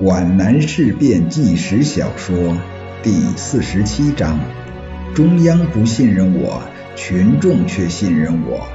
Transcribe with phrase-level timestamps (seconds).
[0.00, 2.56] 皖南事变纪实小说
[3.02, 4.38] 第四十七章：
[5.12, 6.62] 中央不信任我，
[6.94, 8.68] 群众却信任我。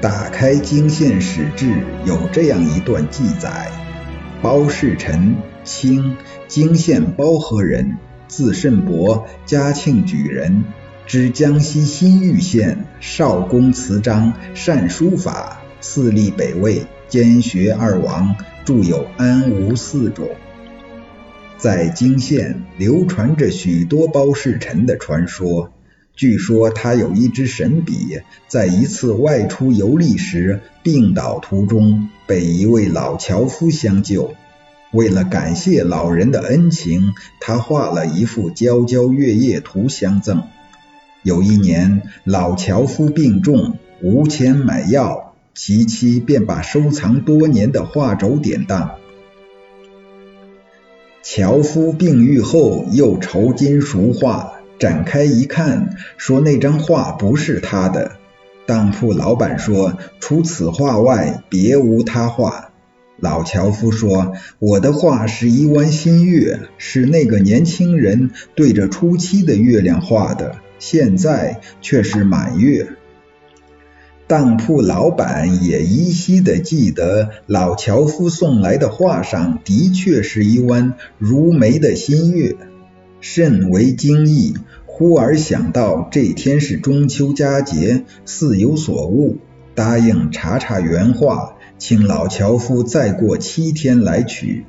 [0.00, 3.70] 打开泾县史志，有这样一段记载：
[4.40, 6.16] 包世臣，清，
[6.48, 10.64] 泾县包河人，字慎伯，嘉庆举人，
[11.06, 18.34] 知江西新玉县，少公词章，善书法，四立北魏，兼学二王。
[18.64, 20.26] 著有《安吴四种》，
[21.58, 25.70] 在泾县流传着许多包世臣的传说。
[26.16, 34.34] 据说他有一支神笔，在一次外出游历时病倒途中，被一位老樵夫相救。
[34.92, 40.44] 为了感谢老人的恩情，他画了一幅皎皎月夜图相赠。
[41.22, 45.33] 有一年，老樵夫病重，无钱买药。
[45.54, 48.96] 其妻便把收藏多年的画轴典当。
[51.22, 58.16] 樵夫病愈后，又愁金赎画，展开一看，说那张画不是他的。
[58.66, 62.72] 当铺老板说，除此画外，别无他画。
[63.16, 72.88] 老樵夫说，我的画是一弯新月，是那个年轻人对着初七的月亮画的，现在却是满月。
[74.26, 82.56] 当铺老板也依稀的记得，老樵夫送来的画上的确是一弯如眉的新月，
[83.20, 84.54] 甚为惊异。
[84.86, 89.38] 忽而想到这天是中秋佳节，似有所悟，
[89.74, 94.64] 答应查查原画，请老樵夫再过七天来取。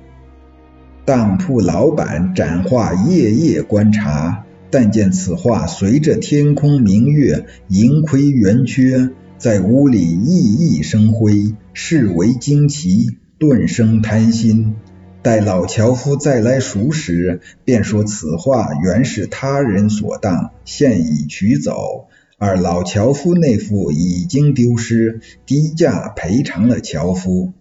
[1.05, 9.11] 当铺老板展画，夜夜观察，但见此画随着天空明月，盈亏圆缺。
[9.37, 14.75] 在屋里熠熠生辉，视为惊奇，顿生贪心。
[15.21, 27.51] 待老樵夫再来赎时，便说此画原是他人所当，现已取走，而老樵夫那幅已经丢失，低价赔偿了樵夫。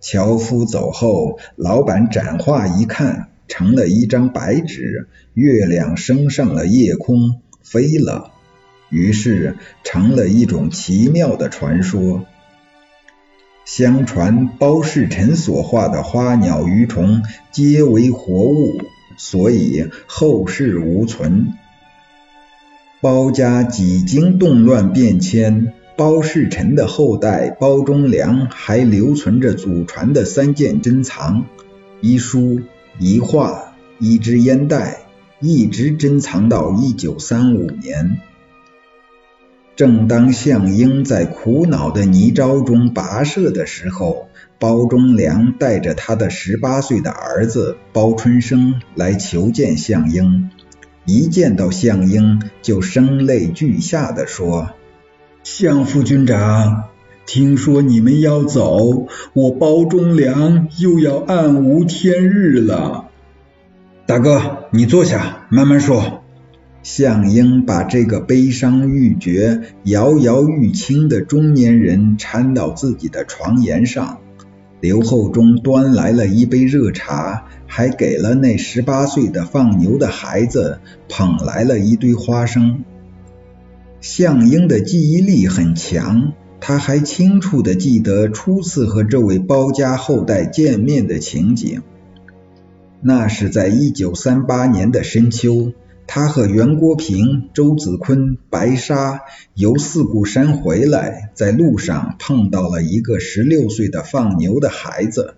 [0.00, 8.32] 樵夫走后，老板展画一看，成了一张白纸，月亮升上了夜空，飞了。
[8.90, 12.26] 于是成了一种奇妙的传说。
[13.64, 18.82] 相传包世臣所画的花鸟鱼虫皆为活物，
[19.16, 21.54] 所以后世无存。
[23.00, 31.44] 包家几经动乱变迁，包世臣的后代包忠良还留存着祖传的三件珍藏：
[32.00, 32.60] 一书、
[32.98, 34.98] 一画、一支烟袋，
[35.38, 38.18] 一直珍藏到一九三五年。
[39.80, 50.50] 正当项英在苦恼的泥沼中跋涉的时候，包忠良带着他的十八岁的儿子包春生来求见项英。
[51.06, 54.72] 一见到项英，就声泪俱下的说
[55.44, 56.90] ：“项副军长，
[57.24, 63.06] 听说你们要走，我包忠良又要暗无天日了。
[64.04, 66.19] 大哥，你坐下，慢慢说。”
[66.82, 74.18] 项英把这个悲伤欲绝、摇摇欲倾的中年人搀到自己的床沿上，
[74.80, 82.82] 刘厚忠端来了一杯热茶，还给了那十八岁的放牛的孩子捧来了一堆花生。
[84.00, 91.82] 项英的记忆力很强，他还清楚的记得初次和这位包家后代见面的情景，
[93.02, 95.74] 那是在一九三八年的深秋。
[96.12, 99.20] 他和袁国平、周子坤、白沙
[99.54, 105.36] 由四顾山回来，在路上碰到了一个十六岁的放牛的孩子。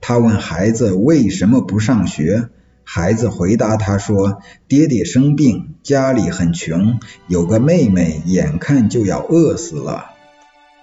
[0.00, 2.48] 他问孩子为什么不上学，
[2.82, 4.38] 孩子回答他说
[4.68, 10.12] ：“爹爹生病，家里很穷，有个妹妹眼看就要饿死了。”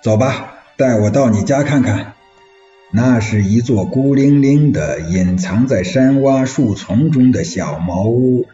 [0.04, 2.14] 走吧，带我到你家看看。
[2.92, 8.46] 那是一座孤零零的、隐藏在山洼树丛中的小茅屋。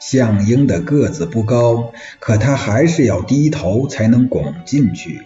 [0.00, 5.20] 项英的个子不高，可他还是要低头才能拱进去。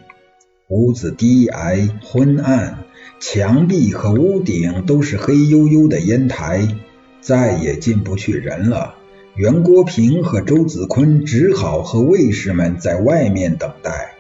[0.69, 2.79] 屋子低矮昏暗，
[3.21, 6.67] 墙壁和屋顶都是黑黝黝的烟台，
[7.21, 8.97] 再也进不去人了。
[9.37, 14.15] 袁国平和周子坤只好和卫士们在外面等待。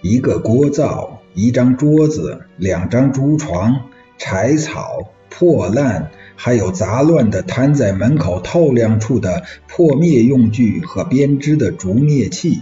[0.00, 3.88] 一个锅灶，一张桌子，两张竹床，
[4.18, 6.10] 柴草破烂。
[6.36, 12.60] 还有杂乱的摊在门口透亮处的破灭用具和编织的竹灭器，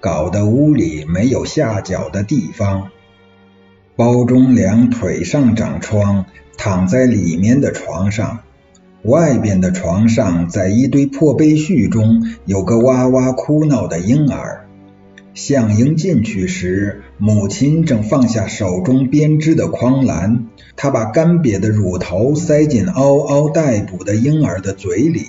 [0.00, 2.90] 搞得屋里没有下脚的地方。
[3.94, 6.26] 包忠良腿上长疮，
[6.58, 8.40] 躺在里面的床上。
[9.02, 14.65] 外边的床上，在一堆破被絮中，有个哇哇哭闹的婴儿。
[15.36, 20.46] 向英进去时，母亲正放下手中编织的筐篮，
[20.76, 25.24] 她把干瘪的乳头塞进嗷嗷待哺的婴儿的嘴里，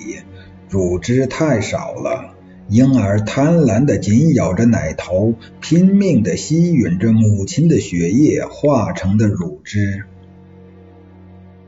[0.70, 2.34] 乳汁太少了。
[2.70, 10.04] 婴儿贪婪地紧咬着奶头，拼命地吸吮着母亲的血液化成的乳汁。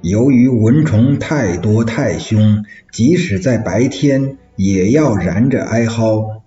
[0.01, 6.40] 由于蚊虫太多太凶，即使在白天也要燃着哀嚎。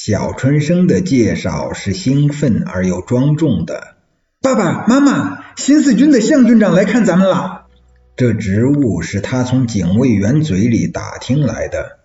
[0.00, 3.96] 小春生的介绍是兴奋而又庄重的。
[4.40, 7.66] 爸爸妈妈，新四军的向军长来看咱们了。
[8.14, 11.98] 这职务是他从警卫员嘴里打听来的，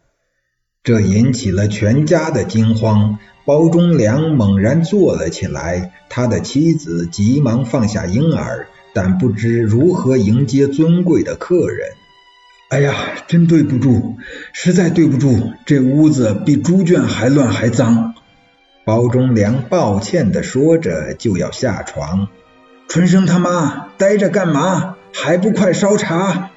[0.83, 3.19] 这引起了全家的惊慌。
[3.45, 8.69] 包忠良猛然坐了起来，他的妻子急忙放下婴儿。
[8.95, 11.89] 但不知如何迎接尊贵的客人。
[12.73, 12.95] 哎呀，
[13.27, 14.15] 真对不住，
[14.51, 18.15] 实在对不住，这屋子比猪圈还乱还脏。
[18.83, 22.29] 包忠良抱歉地说着，就要下床。
[22.87, 24.95] 春生他妈，待着干嘛？
[25.13, 26.49] 还不快烧茶！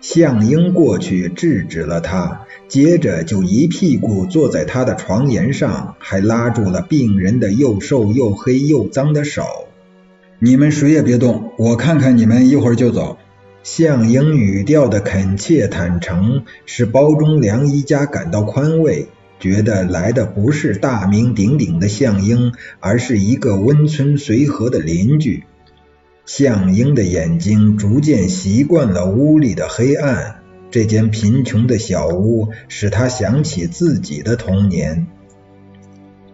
[0.00, 9.44] 向英过去制止了他，接着就一屁股坐在他的床沿上，还拉住了病人的又瘦又黑又脏的手。
[10.38, 13.18] 你们谁也别动，我看看你们，一会儿就走。
[13.64, 19.08] 向英语调的恳切坦诚，使包忠良一家感到宽慰，
[19.40, 25.44] 觉得来的不是大名鼎鼎的向英，而是一个温存随和的邻居。
[26.26, 30.40] 向英的眼睛逐渐习惯了屋里的黑暗，
[30.70, 35.06] 这间贫穷的小屋使他想起自己的童年。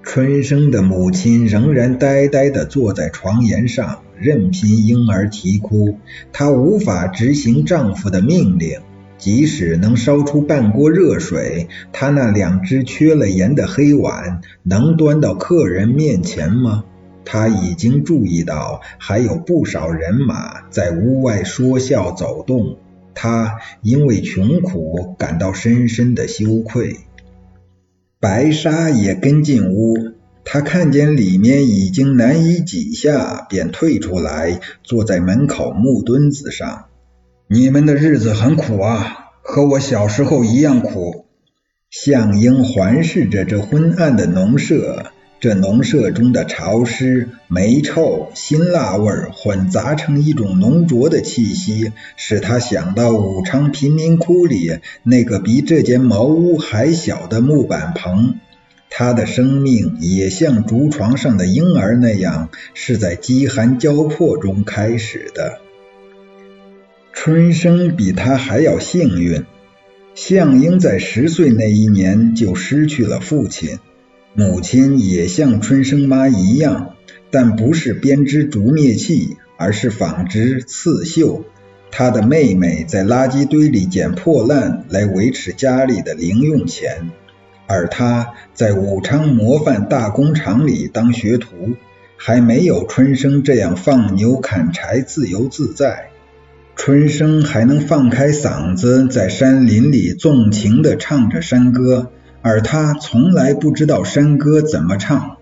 [0.02, 5.98] 春生的母亲仍然呆呆地坐在床沿上，任凭婴儿啼哭。
[6.32, 8.80] 她无法执行丈夫的命令，
[9.18, 16.84] 即使能烧出半锅热水，她那两只缺了盐的黑碗能端到客人面前吗？
[17.24, 22.78] 她已经注意到还有不少人马在屋外说笑走动，
[23.14, 26.96] 她因为穷苦感到深深的羞愧。
[28.20, 29.96] 白沙也跟进屋，
[30.44, 36.84] 他看见里面已经难以挤下，便退出来，坐在门口木墩子上。
[37.48, 41.24] 你们的日子很苦啊，和我小时候一样苦。
[41.88, 45.06] 向英环视着这昏暗的农舍。
[45.40, 58.38] 这农舍中的潮湿、霉臭、辛辣味混杂成一种浓浊的气息，使他想到武昌贫民窟里那个比这间茅屋还小的木板棚。
[58.90, 65.58] 他的生命也像竹床上的婴儿那样，是在饥寒交迫中开始的。
[67.14, 69.44] 春生比他还要幸运，
[70.14, 73.78] 向英在十岁那一年就失去了父亲。
[74.32, 76.94] 母亲也像春生妈一样，
[77.30, 81.44] 但不是编织竹篾器，而是纺织刺绣。
[81.90, 87.10] 她的妹妹在垃圾堆里捡破烂来维持家里的零用钱，
[87.66, 91.74] 而她在武昌模范大工厂里当学徒，
[92.16, 96.10] 还没有春生这样放牛砍柴自由自在。
[96.76, 102.12] 春生还能放开嗓子在山林里纵情地唱着山歌。
[102.42, 105.36] 而他从来不知道山歌怎么唱，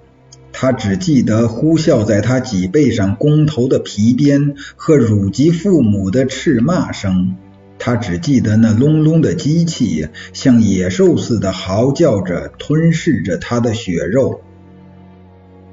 [0.52, 7.36] 他只记得呼啸在他脊背上弓头的皮鞭和辱及父母的斥骂声，
[7.78, 14.40] 他只记得那隆隆的机器像野兽似的嚎叫着，吞噬着他的血肉。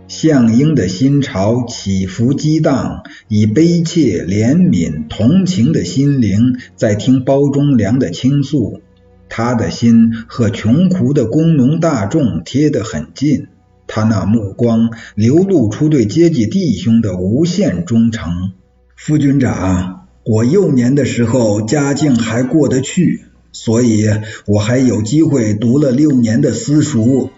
[0.07, 8.81] 向英的心潮起伏激荡，以悲切、怜悯、同情的心灵在听包忠良的倾诉。
[9.29, 13.47] 他的心和穷苦的工农大众贴得很近，
[13.87, 18.51] 他那目光流露出对阶级弟兄的无限忠诚。
[18.95, 24.07] 副军长，我幼年的时候家境还过得去，所以
[24.45, 27.29] 我还有机会读了六年的私塾。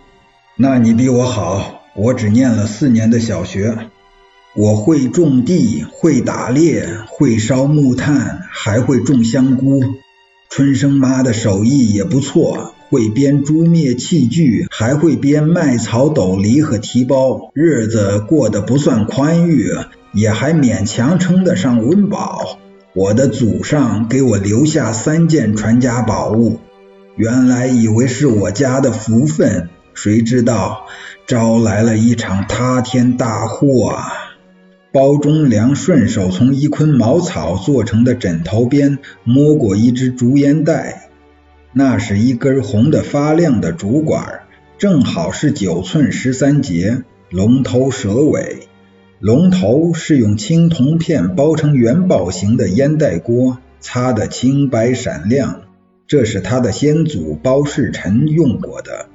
[0.56, 3.90] 那你比我好，我只念了四年的小学。
[4.56, 9.84] 我会种地，会打猎，会烧木炭，还会种香菇。
[10.50, 19.72] 春生妈的手艺也不错，会编竹篾器具，还会编麦草斗笠和提包，日子过得不算宽裕，
[20.14, 22.58] 也还勉强称得上温饱。
[22.94, 26.60] 我的祖上给我留下三件传家宝物，
[27.16, 30.88] 原来以为是我家的福分，谁知道
[31.28, 34.27] 招来了一场塌天大祸啊！
[34.98, 41.12] 包忠良顺手从一捆茅草做成的枕头边摸过一只竹烟袋，
[41.72, 44.40] 那是一根红的发亮的竹管，
[44.80, 48.62] 正好是九寸十三节，龙头蛇尾。
[49.20, 55.62] 龙头是用青铜片包成元宝形的烟袋锅，擦得清白闪亮。
[56.08, 59.06] 这是他的先祖包世臣用过的。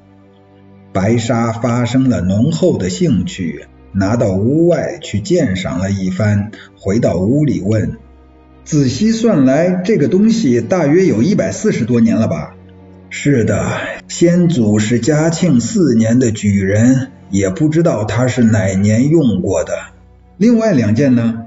[0.93, 7.99] 白沙发生了浓厚的兴趣，拿到屋外去鉴赏了一番，回到屋里问
[8.65, 12.55] ：“仔细算来，这个东西大约有一百四十多年了吧
[13.11, 19.73] ？”“是的，先祖是嘉庆四年的举人，也不知道他是哪年用过的。”
[20.39, 21.45] 另外两件呢？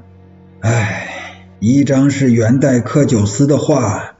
[0.60, 1.08] 唉，
[1.60, 4.18] 一张是元代柯九思的画，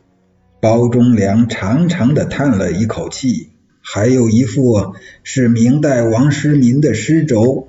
[0.60, 3.52] 包忠良长长的叹了一口气；
[3.82, 7.68] 还有一幅是明代王时民的诗轴。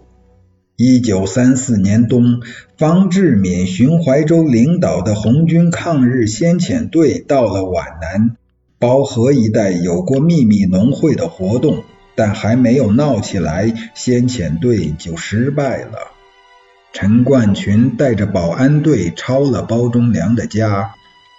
[0.78, 2.42] 一九三四年冬，
[2.76, 8.36] 方志敏、寻淮州领导的红军抗日先遣队到了皖南，
[8.78, 11.82] 包河一带有过秘密农会的活动，
[12.14, 16.12] 但还没有闹起来，先遣队就失败了。
[16.92, 20.90] 陈冠群带着保安队抄了包忠良的家，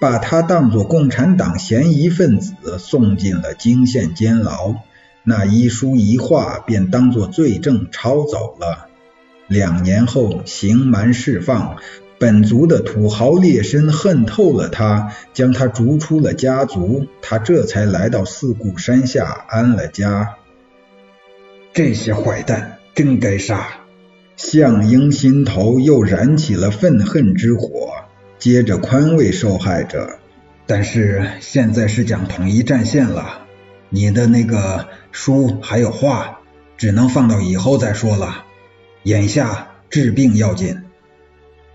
[0.02, 4.74] 把他当作共产党嫌疑分子送进了泾县监牢。
[5.24, 8.88] 那一书一画便当作罪证抄走了。
[9.48, 11.78] 两年后刑满释放，
[12.20, 17.08] 本族的土豪劣绅恨透了他，将他逐出了家族。
[17.22, 20.36] 他这才来到四顾山下安了家。
[21.74, 23.68] 这些坏蛋真该杀！
[24.36, 27.92] 项英心头又燃起了愤恨之火，
[28.40, 30.20] 接着宽慰受害者。
[30.66, 33.46] 但是现在是讲统一战线了，
[33.90, 36.40] 你的那个书还有画，
[36.78, 38.44] 只能放到以后再说了。
[39.08, 40.80] 眼下治病要紧。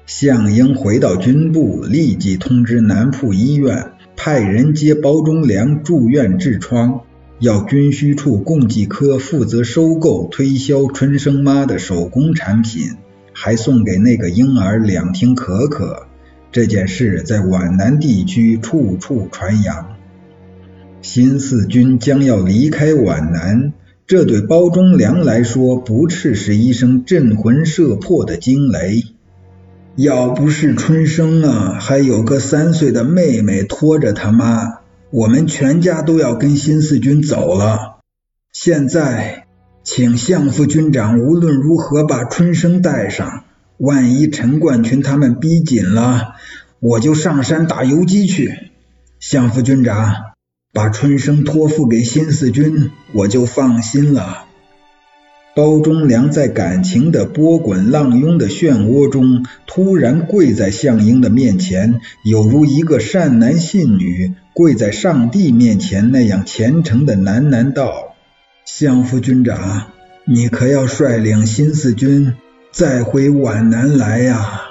[0.05, 7.05] 项英回到军部，立即通知南铺医院，派人接包忠良住院治疮。
[7.39, 12.97] 要军需处供给科负责收购、推销春生妈的手工产品，
[13.33, 16.09] 还送给那个婴儿两听可可。
[16.51, 19.97] 这件事在皖南地区处处传扬。
[21.01, 23.73] 新四军将要离开皖南，
[24.12, 29.04] 这对包忠良来说不啻是一声震魂摄魄的惊雷。
[29.97, 34.81] 要不是春生啊，还有个三岁的妹妹拖着他妈。
[35.09, 38.00] 我们全家都要跟新四军走了。
[38.52, 39.47] 现在，
[39.83, 43.45] 请相副军长无论如何把春生带上。
[43.78, 46.35] 万一陈冠群他们逼紧了，
[46.81, 48.73] 我就上山打游击去。
[49.19, 50.32] 相副军长，
[50.75, 54.47] 把春生托付给新四军，我就放心了。
[55.55, 68.14] 包忠良在感情的波滚浪涌的漩涡中，突然跪在项英的面前，有如一个善男信女跪在上帝面前那样虔诚的喃喃道
[68.64, 69.88] ：“项副军长，
[70.25, 72.33] 你可要率领新四军
[72.73, 74.62] 再回皖南来呀！”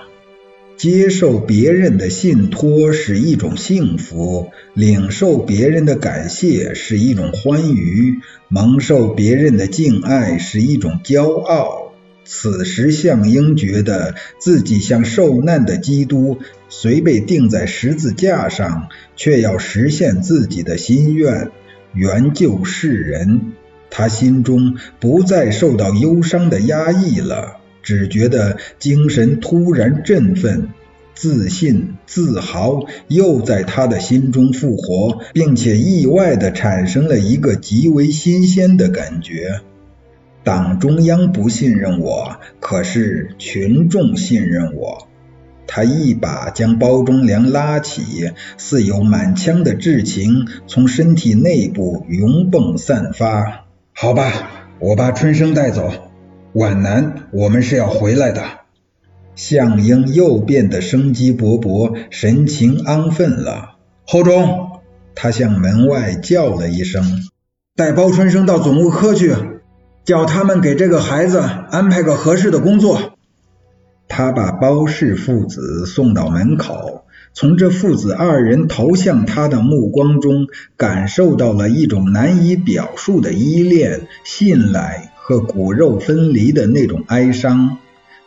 [0.82, 11.94] 接受别人的信托是一种幸福，领受别人的感谢是一种欢愉，蒙受别人的敬爱是一种骄傲。
[12.26, 21.52] 此时，项英觉得自己像受难的基督，虽被钉在十字架上，却要实现自己的心愿，
[21.94, 23.52] 援救世人。
[23.92, 27.61] 他心中不再受到忧伤的压抑了。
[27.84, 30.70] 只觉得精神突然振奋，
[31.14, 39.62] 自信、自豪又在他的心中复活，并且意外的产生了一个极为新鲜的感觉。
[40.44, 45.08] 党中央不信任我，可是群众信任我。
[45.68, 53.68] 他一把将包忠良拉起，似有满腔的挚情从身体内部涌迸散发。
[53.94, 54.34] 好吧，
[54.80, 56.11] 我把春生带走。
[56.54, 58.44] 皖南，我们是要回来的。
[59.36, 63.78] 项英又变得生机勃勃，神情安分了。
[64.06, 64.82] 侯忠，
[65.16, 67.04] 他向门外叫了一声
[67.78, 69.34] ：“带包春生到总务科去，
[70.04, 73.14] 叫他们给这个孩子安排个合适的工作。”
[74.10, 85.11] 他把包氏父子送到门口，从这父子二人投向他的目光中，感受到了一种难以表述的依恋、信赖。
[85.32, 87.78] 和骨肉分离的那种哀伤，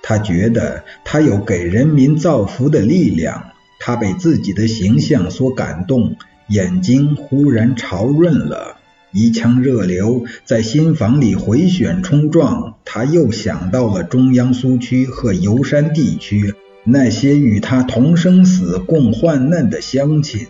[0.02, 6.16] 他觉得他有给人民造福的力量，他被自己的形象所感动，
[6.48, 8.78] 眼睛忽然潮润了，
[9.12, 20.46] 一腔热流在心房里回旋冲撞，他又想到了中央苏区和游山地区那些与他同生死、共患难的乡亲。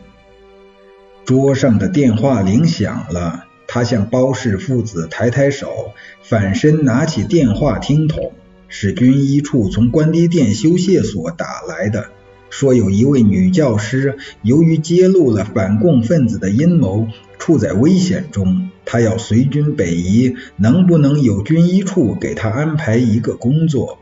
[1.24, 8.30] 桌上的电话铃响了，他向包氏父子抬抬手，反身拿起电话听筒，
[8.68, 12.06] 是军医处从关帝店修械所打来的。
[12.50, 17.08] 说有一位女教师，由于揭露了反共分子的阴谋，
[17.40, 18.70] 处在危险中。
[18.84, 23.98] 她要随军北移，能不能有军医处给她安排一个工作？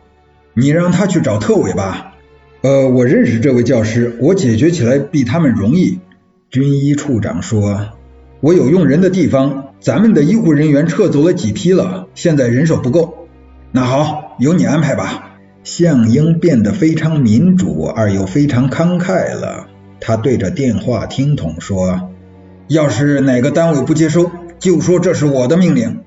[0.52, 2.12] 你让她去找特委吧。
[2.60, 5.98] 呃，我认识这位教师，我解决起来比他们容易。
[6.50, 7.88] 军医处长说
[8.42, 13.28] ：“我有用人的地方，咱们的医护人员撤走了几批了，现在人手不够。
[13.70, 15.28] 那好，由你安排吧。”
[15.62, 19.68] 向英变得非常民主而又非常慷慨了。
[20.00, 22.10] 他对着电话听筒说
[22.66, 26.00] ：“要是哪个单位不接收，就说这是我的命令。”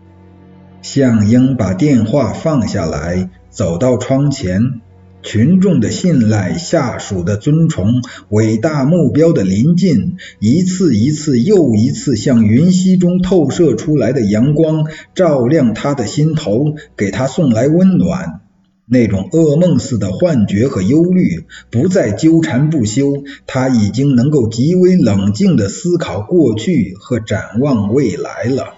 [0.84, 4.82] 向英把电话放下来，走到窗前。
[5.26, 18.42] 群众的信赖，下属的尊崇，伟大目标的临近，一次一次又一次像云溪中透射出来的阳光，照亮他的心头，给他送来温暖。
[18.88, 28.76] 那种噩梦似的幻觉和忧虑不再纠缠不休，他已经能够极为冷静地思考过去和展望未来了。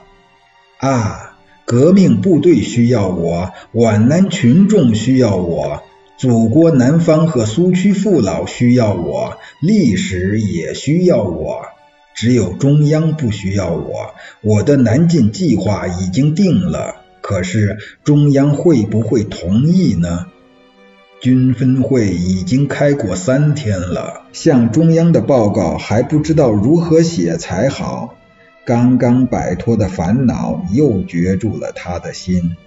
[0.79, 1.35] 啊，
[1.65, 5.83] 革命部队需要我，皖南群众需要我，
[6.17, 11.67] 祖国南方和苏区父老需要我，历史也需要我，
[12.15, 14.15] 只有中央不需要我。
[14.41, 16.95] 我的南进计划已经定了。
[17.21, 20.25] 可是中央会不会同意呢？
[21.19, 28.15] 军分会已经开过三天了，向中央的报告还不知道如何写才好。
[28.65, 32.57] 刚刚摆脱的烦恼又攫住了他的心。